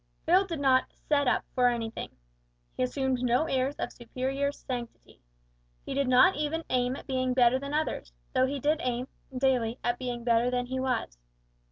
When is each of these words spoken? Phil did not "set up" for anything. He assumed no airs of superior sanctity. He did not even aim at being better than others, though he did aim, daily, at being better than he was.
Phil 0.25 0.47
did 0.47 0.59
not 0.59 0.85
"set 0.95 1.27
up" 1.27 1.45
for 1.53 1.67
anything. 1.67 2.09
He 2.75 2.81
assumed 2.81 3.21
no 3.21 3.45
airs 3.45 3.75
of 3.75 3.91
superior 3.91 4.51
sanctity. 4.51 5.21
He 5.85 5.93
did 5.93 6.07
not 6.07 6.35
even 6.35 6.63
aim 6.71 6.95
at 6.95 7.05
being 7.05 7.35
better 7.35 7.59
than 7.59 7.75
others, 7.75 8.11
though 8.33 8.47
he 8.47 8.59
did 8.59 8.79
aim, 8.83 9.07
daily, 9.37 9.77
at 9.83 9.99
being 9.99 10.23
better 10.23 10.49
than 10.49 10.65
he 10.65 10.79
was. 10.79 11.19